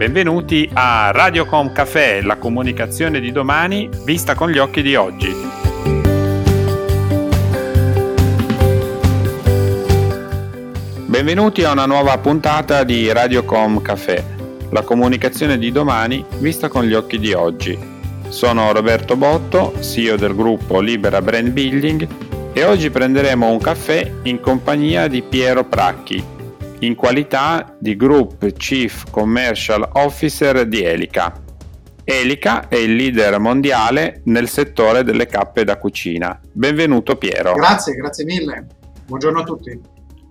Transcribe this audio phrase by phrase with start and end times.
[0.00, 5.30] Benvenuti a Radiocom Café, la comunicazione di domani vista con gli occhi di oggi.
[11.04, 14.24] Benvenuti a una nuova puntata di Radiocom Café,
[14.70, 17.78] la comunicazione di domani vista con gli occhi di oggi.
[18.30, 22.08] Sono Roberto Botto, CEO del gruppo Libera Brand Building
[22.54, 26.38] e oggi prenderemo un caffè in compagnia di Piero Pracchi,
[26.80, 31.32] in qualità di Group Chief Commercial Officer di Elica.
[32.04, 36.38] Elica è il leader mondiale nel settore delle cappe da cucina.
[36.52, 37.52] Benvenuto Piero.
[37.54, 38.66] Grazie, grazie mille.
[39.06, 39.80] Buongiorno a tutti.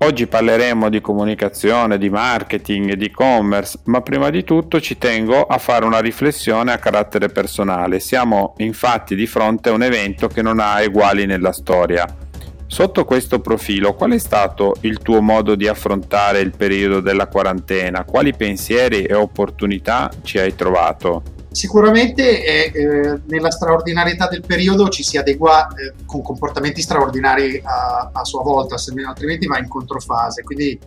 [0.02, 5.58] Oggi parleremo di comunicazione, di marketing, di e-commerce, ma prima di tutto ci tengo a
[5.58, 8.00] fare una riflessione a carattere personale.
[8.00, 12.28] Siamo infatti di fronte a un evento che non ha eguali nella storia
[12.72, 18.04] Sotto questo profilo, qual è stato il tuo modo di affrontare il periodo della quarantena?
[18.04, 21.24] Quali pensieri e opportunità ci hai trovato?
[21.50, 28.12] Sicuramente eh, eh, nella straordinarietà del periodo ci si adegua eh, con comportamenti straordinari a,
[28.14, 28.76] a sua volta,
[29.08, 30.44] altrimenti va in controfase.
[30.44, 30.80] Quindi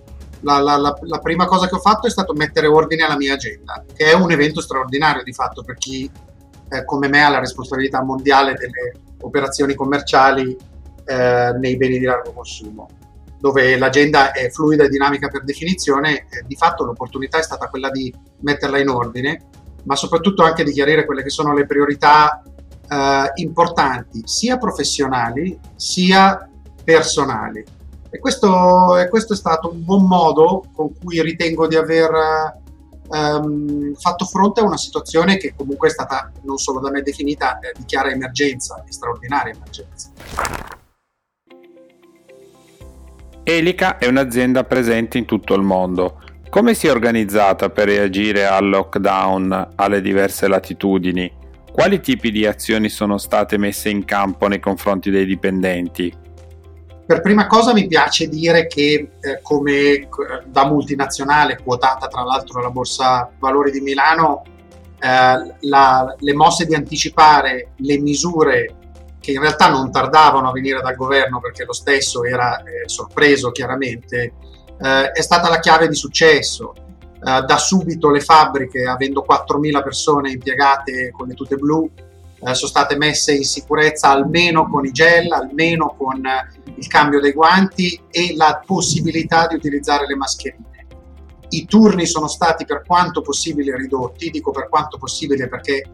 [0.42, 3.34] la, la, la, la, prima cosa che ho fatto è stato mettere ordine alla mia
[3.34, 6.08] agenda, che è un evento straordinario di fatto per chi
[6.69, 10.56] eh, come me ha la responsabilità mondiale delle operazioni commerciali
[11.12, 12.88] eh, nei beni di largo consumo,
[13.38, 17.91] dove l'agenda è fluida e dinamica per definizione, eh, di fatto l'opportunità è stata quella
[17.91, 19.48] di metterla in ordine,
[19.84, 22.42] ma soprattutto anche di chiarire quelle che sono le priorità
[22.88, 26.48] eh, importanti, sia professionali sia
[26.83, 27.64] personali.
[28.10, 32.60] E questo, e questo, è stato un buon modo con cui ritengo di aver
[33.10, 37.58] ehm, fatto fronte a una situazione che comunque è stata non solo da me definita
[37.58, 40.10] eh, di chiara emergenza, di straordinaria emergenza.
[43.44, 46.20] Elica è un'azienda presente in tutto il mondo.
[46.48, 51.30] Come si è organizzata per reagire al lockdown alle diverse latitudini?
[51.72, 56.14] Quali tipi di azioni sono state messe in campo nei confronti dei dipendenti?
[57.05, 60.08] Per prima cosa mi piace dire che eh, come eh,
[60.46, 64.44] da multinazionale quotata tra l'altro alla Borsa Valori di Milano,
[65.00, 68.77] eh, la, le mosse di anticipare le misure
[69.22, 73.52] che in realtà non tardavano a venire dal governo perché lo stesso era eh, sorpreso
[73.52, 74.33] chiaramente,
[74.80, 76.74] eh, è stata la chiave di successo.
[77.24, 82.68] Eh, da subito le fabbriche, avendo 4.000 persone impiegate con le tute blu, eh, sono
[82.68, 86.20] state messe in sicurezza almeno con i gel, almeno con
[86.74, 90.86] il cambio dei guanti e la possibilità di utilizzare le mascherine.
[91.50, 95.84] I turni sono stati per quanto possibile ridotti, dico per quanto possibile perché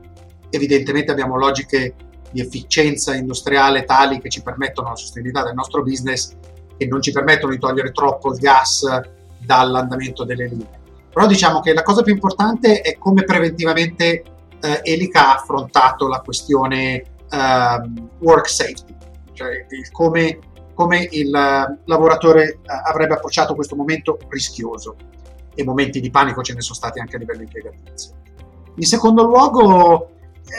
[0.49, 1.95] evidentemente abbiamo logiche
[2.31, 6.35] di efficienza industriale tali che ci permettono la sostenibilità del nostro business
[6.77, 8.85] e non ci permettono di togliere troppo il gas
[9.39, 10.79] dall'andamento delle linee.
[11.13, 14.23] Però diciamo che la cosa più importante è come preventivamente
[14.61, 17.81] eh, Elica ha affrontato la questione eh,
[18.19, 18.95] work safety,
[19.33, 20.39] cioè come,
[20.75, 24.97] come, il lavoratore eh, avrebbe approcciato questo momento rischioso
[25.55, 28.15] e momenti di panico ce ne sono stati anche a livello impiegatizio.
[28.77, 30.11] In secondo luogo,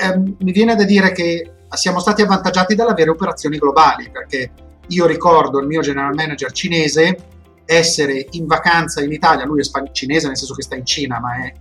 [0.02, 4.52] ehm, mi viene da dire che siamo stati avvantaggiati dall'avere operazioni globali, perché
[4.88, 7.18] io ricordo il mio general manager cinese
[7.66, 11.20] essere in vacanza in Italia, lui è span- cinese nel senso che sta in Cina,
[11.20, 11.54] ma è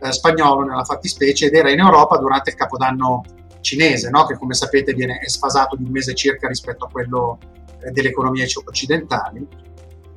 [0.00, 3.22] eh, spagnolo nella fattispecie, ed era in Europa durante il capodanno
[3.60, 4.26] cinese, no?
[4.26, 7.38] che come sapete viene sfasato di un mese circa rispetto a quello
[7.80, 9.46] eh, delle economie occidentali,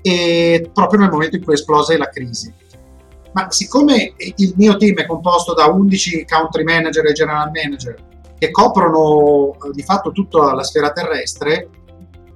[0.02, 2.52] e proprio nel momento in cui esplose la crisi.
[3.34, 7.96] Ma siccome il mio team è composto da 11 country manager e general manager,
[8.38, 11.70] che coprono eh, di fatto tutta la sfera terrestre,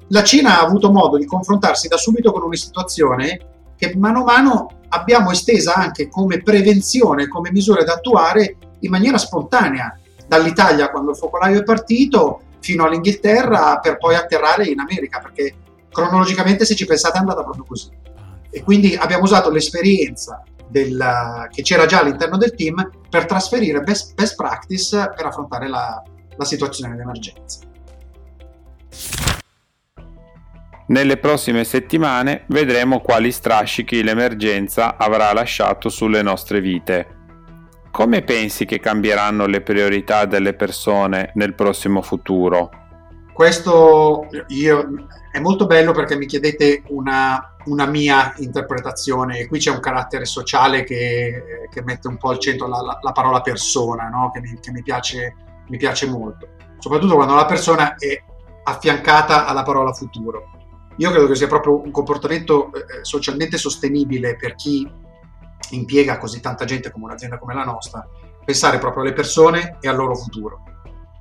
[0.09, 4.23] la Cina ha avuto modo di confrontarsi da subito con una situazione che mano a
[4.23, 11.11] mano abbiamo estesa anche come prevenzione, come misure da attuare in maniera spontanea, dall'Italia quando
[11.11, 15.55] il focolaio è partito fino all'Inghilterra per poi atterrare in America, perché
[15.91, 17.89] cronologicamente se ci pensate è andata proprio così.
[18.51, 24.13] E quindi abbiamo usato l'esperienza del, che c'era già all'interno del team per trasferire best,
[24.13, 26.01] best practice per affrontare la,
[26.35, 27.59] la situazione di emergenza.
[30.87, 37.17] Nelle prossime settimane vedremo quali strascichi l'emergenza avrà lasciato sulle nostre vite.
[37.91, 42.71] Come pensi che cambieranno le priorità delle persone nel prossimo futuro?
[43.33, 49.79] Questo io, è molto bello perché mi chiedete una, una, mia interpretazione qui c'è un
[49.79, 54.31] carattere sociale che, che mette un po' al centro la, la, la parola persona, no?
[54.31, 55.35] che, mi, che mi, piace,
[55.67, 56.47] mi piace molto,
[56.79, 58.21] soprattutto quando la persona è
[58.63, 60.51] affiancata alla parola futuro.
[60.97, 64.89] Io credo che sia proprio un comportamento eh, socialmente sostenibile per chi
[65.71, 68.05] impiega così tanta gente come un'azienda come la nostra,
[68.43, 70.63] pensare proprio alle persone e al loro futuro.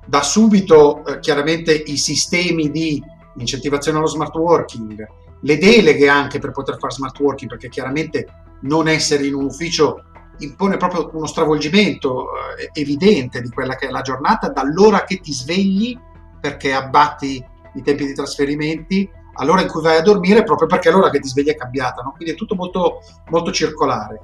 [0.05, 3.01] Da subito eh, chiaramente i sistemi di
[3.37, 5.07] incentivazione allo smart working,
[5.41, 8.27] le deleghe anche per poter fare smart working, perché chiaramente
[8.61, 10.03] non essere in un ufficio
[10.39, 12.27] impone proprio uno stravolgimento
[12.57, 15.97] eh, evidente di quella che è la giornata, dall'ora che ti svegli
[16.39, 17.43] perché abbatti
[17.73, 21.27] i tempi di trasferimenti, all'ora in cui vai a dormire proprio perché l'ora che ti
[21.27, 22.13] svegli è cambiata, no?
[22.15, 22.99] quindi è tutto molto,
[23.29, 24.21] molto circolare.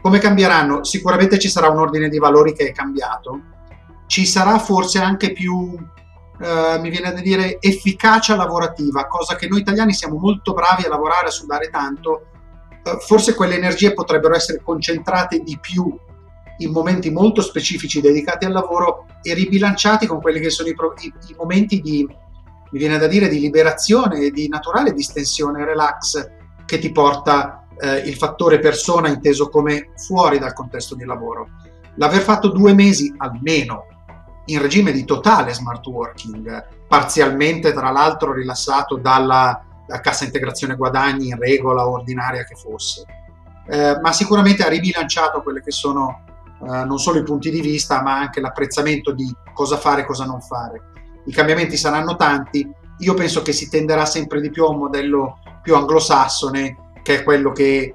[0.00, 0.84] Come cambieranno?
[0.84, 3.40] Sicuramente ci sarà un ordine di valori che è cambiato,
[4.06, 5.76] ci sarà forse anche più,
[6.40, 10.88] eh, mi viene da dire, efficacia lavorativa, cosa che noi italiani siamo molto bravi a
[10.88, 12.26] lavorare, a sudare tanto,
[12.82, 15.92] eh, forse quelle energie potrebbero essere concentrate di più
[16.60, 21.12] in momenti molto specifici dedicati al lavoro e ribilanciati con quelli che sono i, i,
[21.28, 26.30] i momenti di, mi viene da dire, di liberazione, di naturale distensione, relax
[26.66, 31.48] che ti porta eh, il fattore persona inteso come fuori dal contesto di lavoro.
[31.96, 33.86] L'aver fatto due mesi almeno
[34.48, 39.64] in regime di totale smart working, parzialmente tra l'altro rilassato dalla
[40.02, 43.04] cassa integrazione guadagni in regola ordinaria che fosse,
[43.68, 46.24] eh, ma sicuramente ha ribilanciato quelle che sono
[46.60, 50.24] eh, non solo i punti di vista, ma anche l'apprezzamento di cosa fare e cosa
[50.24, 50.82] non fare.
[51.26, 52.68] I cambiamenti saranno tanti,
[52.98, 57.22] io penso che si tenderà sempre di più a un modello più anglosassone, che è
[57.22, 57.94] quello che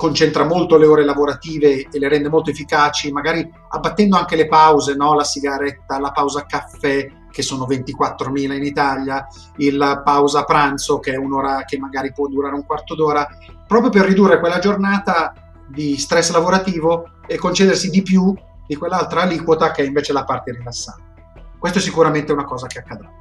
[0.00, 4.94] concentra molto le ore lavorative e le rende molto efficaci, magari abbattendo anche le pause,
[4.94, 5.12] no?
[5.12, 9.26] la sigaretta, la pausa caffè, che sono 24.000 in Italia,
[9.72, 13.28] la pausa pranzo, che è un'ora che magari può durare un quarto d'ora,
[13.66, 15.34] proprio per ridurre quella giornata
[15.68, 18.34] di stress lavorativo e concedersi di più
[18.66, 21.34] di quell'altra aliquota che è invece la parte rilassante.
[21.58, 23.12] Questo è sicuramente una cosa che accadrà.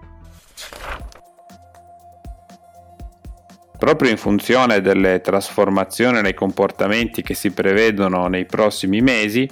[3.80, 9.50] Proprio in funzione delle trasformazioni nei comportamenti che si prevedono nei prossimi mesi,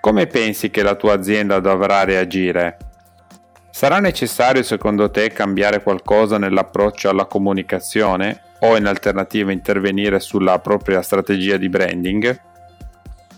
[0.00, 2.78] come pensi che la tua azienda dovrà reagire?
[3.70, 11.02] Sarà necessario secondo te cambiare qualcosa nell'approccio alla comunicazione o in alternativa intervenire sulla propria
[11.02, 12.40] strategia di branding?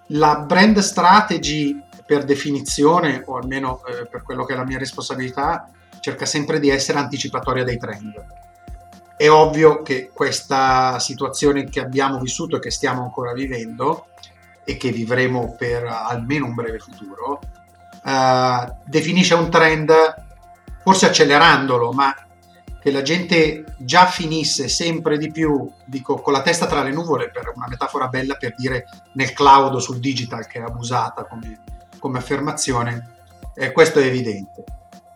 [0.07, 5.69] La brand strategy per definizione, o almeno eh, per quello che è la mia responsabilità,
[5.99, 8.41] cerca sempre di essere anticipatoria dei trend
[9.23, 14.07] è ovvio che questa situazione che abbiamo vissuto e che stiamo ancora vivendo
[14.65, 17.39] e che vivremo per almeno un breve futuro,
[18.05, 19.93] eh, definisce un trend,
[20.83, 22.13] forse accelerandolo, ma
[22.81, 27.31] che la gente già finisse sempre di più, dico con la testa tra le nuvole,
[27.31, 31.63] per una metafora bella per dire nel cloud sul digital, che è abusata come,
[32.01, 33.19] come affermazione,
[33.55, 34.65] eh, questo è evidente.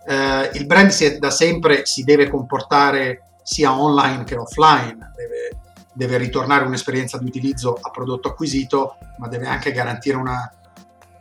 [0.07, 5.61] Eh, il brand si, da sempre si deve comportare sia online che offline, deve,
[5.93, 10.53] deve ritornare un'esperienza di utilizzo a prodotto acquisito, ma deve anche garantire una,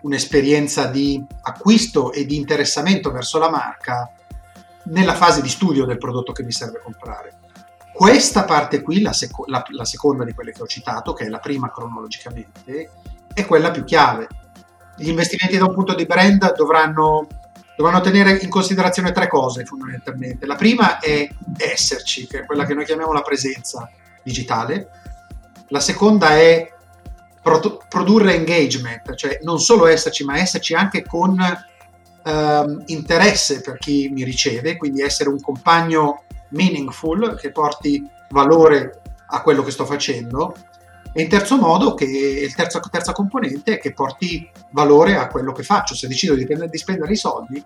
[0.02, 4.12] un'esperienza di acquisto e di interessamento verso la marca
[4.86, 7.42] nella fase di studio del prodotto che mi serve comprare.
[7.94, 11.30] Questa parte qui, la, seco- la, la, seconda di quelle che ho citato, che è
[11.30, 12.90] la prima cronologicamente,
[13.36, 14.28] è quella più chiave.
[14.98, 17.28] Gli investimenti da un punto di brand dovranno
[17.76, 20.46] dovranno tenere in considerazione tre cose fondamentalmente.
[20.46, 21.28] La prima è
[21.58, 23.90] esserci, che è quella che noi chiamiamo la presenza
[24.24, 24.90] digitale.
[25.70, 26.72] La seconda è
[27.42, 31.38] pro- produrre engagement, cioè non solo esserci, ma esserci anche con
[32.24, 39.42] ehm, interesse per chi mi riceve, quindi essere un compagno meaningful che porti valore a
[39.42, 40.56] quello che sto facendo
[41.18, 45.54] e in terzo modo, che il terzo, terza componente è che porti valore a quello
[45.54, 45.96] che faccio.
[45.96, 47.64] Se decido di, di spendere i soldi,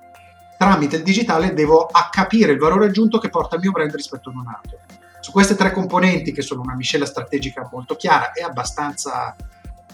[0.56, 4.36] tramite il digitale devo capire il valore aggiunto che porta il mio brand rispetto ad
[4.36, 4.78] un altro.
[5.20, 9.36] Su queste tre componenti, che sono una miscela strategica molto chiara e abbastanza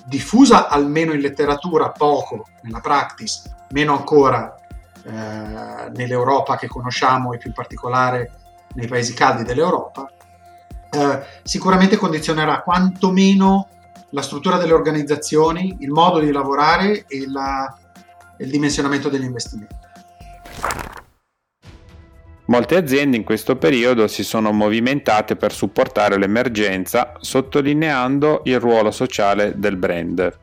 [0.03, 4.53] diffusa, almeno in letteratura, poco nella practice, meno ancora
[5.01, 8.31] eh, nell'Europa che conosciamo e più in particolare
[8.73, 10.11] nei paesi caldi dell'Europa,
[10.95, 13.67] eh, sicuramente condizionerà quantomeno
[14.11, 17.77] la struttura delle organizzazioni, il modo di lavorare e la,
[18.39, 19.75] il dimensionamento degli investimenti.
[22.47, 29.53] Molte aziende in questo periodo si sono movimentate per supportare l'emergenza, sottolineando il ruolo sociale
[29.55, 30.37] del brand.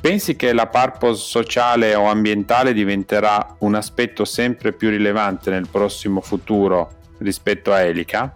[0.00, 6.20] Pensi che la purpose sociale o ambientale diventerà un aspetto sempre più rilevante nel prossimo
[6.20, 8.32] futuro rispetto a Elica?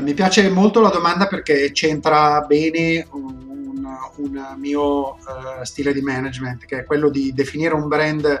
[0.00, 3.86] Mi piace molto la domanda perché c'entra bene un,
[4.16, 8.40] un mio uh, stile di management, che è quello di definire un brand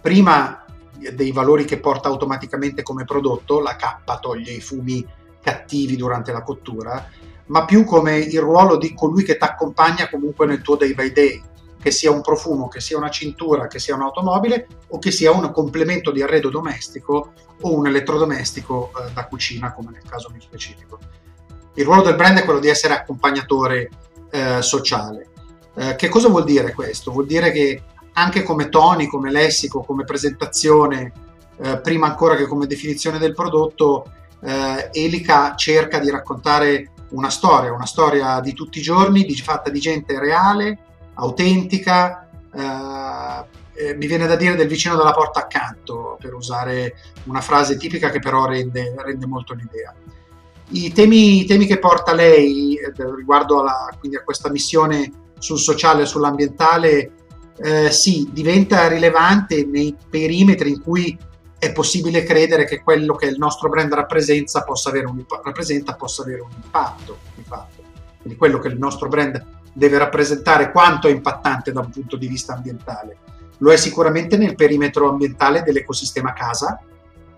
[0.00, 0.64] prima
[1.12, 5.06] dei valori che porta automaticamente come prodotto, la K toglie i fumi
[5.40, 7.08] cattivi durante la cottura,
[7.46, 11.12] ma più come il ruolo di colui che ti accompagna comunque nel tuo day by
[11.12, 11.42] day,
[11.80, 15.50] che sia un profumo, che sia una cintura, che sia un'automobile o che sia un
[15.52, 20.98] complemento di arredo domestico o un elettrodomestico eh, da cucina, come nel caso più specifico.
[21.74, 23.90] Il ruolo del brand è quello di essere accompagnatore
[24.30, 25.28] eh, sociale.
[25.76, 27.12] Eh, che cosa vuol dire questo?
[27.12, 27.82] Vuol dire che
[28.14, 31.12] anche come toni, come lessico, come presentazione,
[31.60, 37.72] eh, prima ancora che come definizione del prodotto, eh, Elica cerca di raccontare una storia,
[37.72, 40.78] una storia di tutti i giorni, di, fatta di gente reale,
[41.18, 46.94] autentica, eh, mi viene da dire del vicino della porta accanto, per usare
[47.24, 49.94] una frase tipica che però rende, rende molto l'idea.
[50.70, 56.02] I temi, i temi, che porta lei eh, riguardo alla, a questa missione sul sociale
[56.02, 57.12] e sull'ambientale,
[57.60, 61.16] eh, sì, diventa rilevante nei perimetri in cui
[61.58, 66.22] è possibile credere che quello che il nostro brand rappresenta possa avere un, rappresenta, possa
[66.22, 67.82] avere un impatto, di fatto.
[68.20, 69.44] Quindi quello che il nostro brand
[69.78, 73.16] deve rappresentare quanto è impattante da un punto di vista ambientale.
[73.58, 76.80] Lo è sicuramente nel perimetro ambientale dell'ecosistema casa,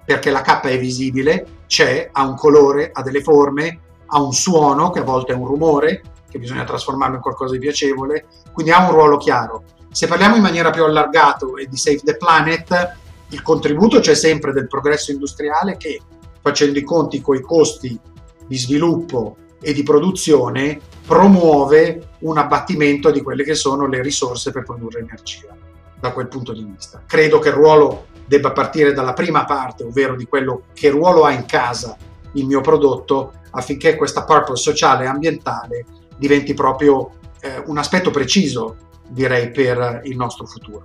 [0.03, 4.91] perché la K è visibile, c'è, ha un colore, ha delle forme, ha un suono,
[4.91, 8.87] che a volte è un rumore, che bisogna trasformarlo in qualcosa di piacevole, quindi ha
[8.87, 9.65] un ruolo chiaro.
[9.93, 12.97] Se parliamo in maniera più allargata e di Save the Planet,
[13.29, 16.01] il contributo c'è sempre del progresso industriale che,
[16.41, 17.99] facendo i conti con i costi
[18.47, 24.65] di sviluppo e di produzione, promuove un abbattimento di quelle che sono le risorse per
[24.65, 25.55] produrre energia
[25.99, 27.03] da quel punto di vista.
[27.07, 31.33] Credo che il ruolo debba partire dalla prima parte, ovvero di quello che ruolo ha
[31.33, 31.97] in casa
[32.35, 35.85] il mio prodotto, affinché questa purpose sociale e ambientale
[36.17, 38.77] diventi proprio eh, un aspetto preciso,
[39.09, 40.85] direi, per il nostro futuro.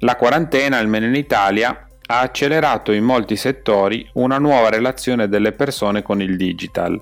[0.00, 6.02] La quarantena, almeno in Italia, ha accelerato in molti settori una nuova relazione delle persone
[6.02, 7.00] con il digital.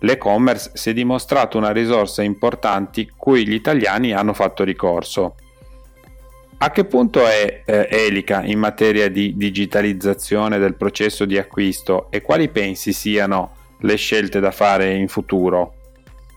[0.00, 5.34] L'e-commerce si è dimostrato una risorsa importante cui gli italiani hanno fatto ricorso.
[6.60, 12.20] A che punto è eh, Elica in materia di digitalizzazione del processo di acquisto e
[12.20, 15.74] quali pensi siano le scelte da fare in futuro?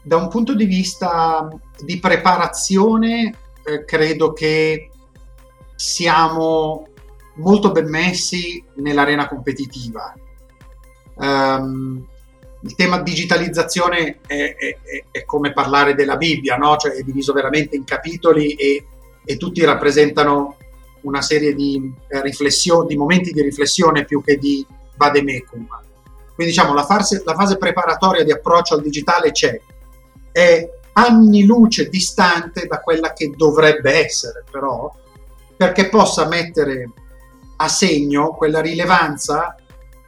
[0.04, 1.48] Da un punto di vista
[1.84, 3.34] di preparazione,
[3.64, 4.90] eh, credo che
[5.76, 6.91] siamo
[7.36, 10.14] molto ben messi nell'arena competitiva.
[11.16, 12.06] Um,
[12.64, 14.78] il tema digitalizzazione è, è,
[15.10, 16.78] è, come parlare della Bibbia, no?
[16.78, 18.86] cioè è diviso veramente in capitoli e,
[19.26, 20.58] e tutti rappresentano
[21.02, 25.68] una serie di, eh, di momenti di riflessione più che di vademecum.
[26.36, 29.60] Quindi diciamo la fase, la fase preparatoria di approccio al digitale c'è,
[30.32, 34.94] è anni luce distante da quella che dovrebbe essere però,
[35.56, 36.90] perché possa mettere
[37.62, 39.56] a segno quella rilevanza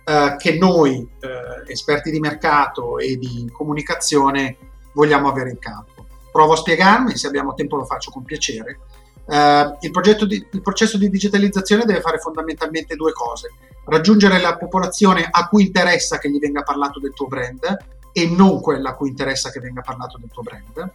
[0.03, 4.57] eh, che noi, eh, esperti di mercato e di comunicazione,
[4.93, 6.05] vogliamo avere in campo.
[6.31, 8.79] Provo a spiegarmi, se abbiamo tempo lo faccio con piacere.
[9.25, 13.51] Uh, il, di, il, processo di digitalizzazione deve fare fondamentalmente due cose.
[13.85, 17.77] Raggiungere la popolazione a cui interessa che gli venga parlato del tuo brand
[18.11, 20.91] e non quella a cui interessa che venga parlato del tuo brand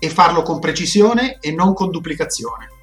[0.00, 2.73] e farlo con precisione e non con duplicazione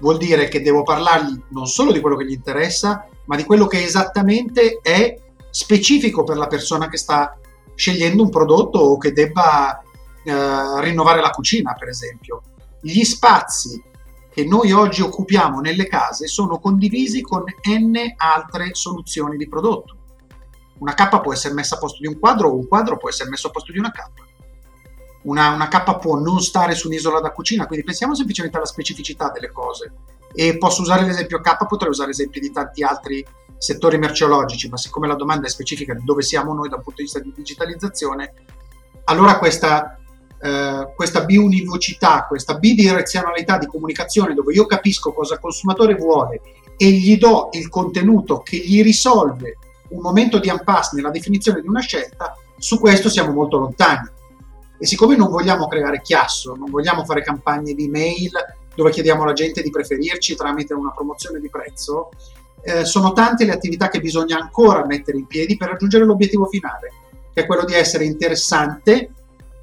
[0.00, 3.66] vuol dire che devo parlargli non solo di quello che gli interessa, ma di quello
[3.66, 5.16] che esattamente è
[5.50, 7.38] specifico per la persona che sta
[7.74, 9.80] scegliendo un prodotto o che debba
[10.24, 12.42] eh, rinnovare la cucina, per esempio.
[12.80, 13.82] Gli spazi
[14.32, 19.96] che noi oggi occupiamo nelle case sono condivisi con n altre soluzioni di prodotto.
[20.78, 23.28] Una cappa può essere messa a posto di un quadro o un quadro può essere
[23.28, 24.28] messo a posto di una cappa
[25.22, 29.30] una, una K può non stare su un'isola da cucina, quindi pensiamo semplicemente alla specificità
[29.30, 29.92] delle cose.
[30.32, 33.24] E posso usare l'esempio K, potrei usare esempi di tanti altri
[33.58, 37.02] settori merceologici, ma siccome la domanda è specifica di dove siamo noi dal punto di
[37.02, 38.32] vista di digitalizzazione,
[39.04, 39.98] allora questa,
[40.40, 46.40] eh, questa biunivocità, questa bidirezionalità di comunicazione dove io capisco cosa il consumatore vuole
[46.76, 49.58] e gli do il contenuto che gli risolve
[49.90, 54.08] un momento di impasse nella definizione di una scelta, su questo siamo molto lontani.
[54.80, 58.30] E siccome non vogliamo creare chiasso, non vogliamo fare campagne di mail
[58.74, 62.08] dove chiediamo alla gente di preferirci tramite una promozione di prezzo,
[62.62, 66.92] eh, sono tante le attività che bisogna ancora mettere in piedi per raggiungere l'obiettivo finale,
[67.30, 69.10] che è quello di essere interessante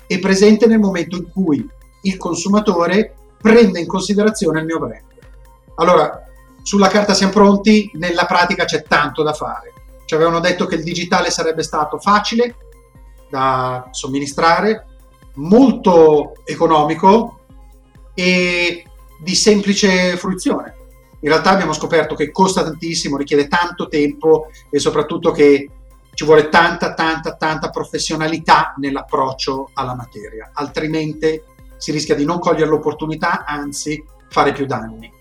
[0.05, 1.67] e presente nel momento in cui
[2.03, 5.01] il consumatore prende in considerazione il mio brand.
[5.75, 6.23] Allora,
[6.61, 9.73] sulla carta siamo pronti, nella pratica c'è tanto da fare.
[10.05, 12.55] Ci avevano detto che il digitale sarebbe stato facile
[13.29, 14.85] da somministrare,
[15.37, 17.39] molto economico
[18.13, 18.83] e
[19.19, 20.75] di semplice fruizione.
[21.21, 25.69] In realtà abbiamo scoperto che costa tantissimo, richiede tanto tempo e soprattutto che
[26.13, 31.39] ci vuole tanta, tanta, tanta professionalità nell'approccio alla materia, altrimenti
[31.77, 35.11] si rischia di non cogliere l'opportunità, anzi fare più danni.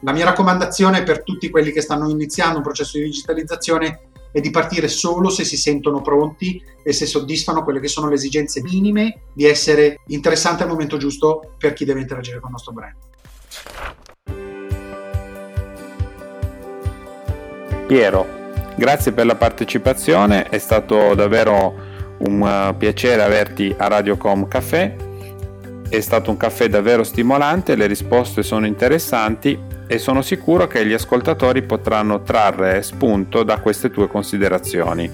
[0.00, 4.05] La mia raccomandazione per tutti quelli che stanno iniziando un processo di digitalizzazione
[4.36, 8.16] è di partire solo se si sentono pronti e se soddisfano quelle che sono le
[8.16, 12.74] esigenze minime di essere interessante al momento giusto per chi deve interagire con il nostro
[12.74, 12.94] brand.
[17.86, 18.26] Piero,
[18.76, 21.74] grazie per la partecipazione, è stato davvero
[22.18, 24.96] un uh, piacere averti a Radiocom Café,
[25.88, 30.92] è stato un caffè davvero stimolante, le risposte sono interessanti e sono sicuro che gli
[30.92, 35.10] ascoltatori potranno trarre spunto da queste tue considerazioni.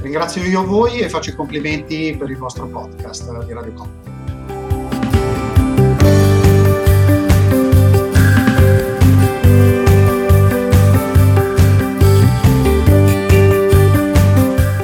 [0.00, 3.88] Ringrazio io voi e faccio i complimenti per il vostro podcast di Radiocom.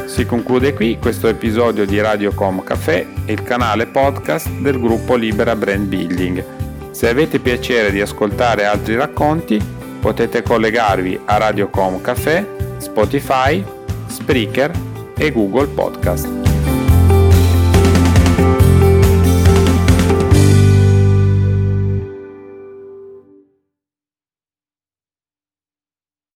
[0.07, 5.87] Si conclude qui questo episodio di Radiocom Café, il canale podcast del gruppo Libera Brand
[5.87, 6.60] Building.
[7.01, 9.59] Se avete piacere di ascoltare altri racconti,
[10.03, 13.65] potete collegarvi a Radiocom Café, Spotify,
[14.07, 14.71] Spreaker
[15.17, 16.40] e Google Podcast.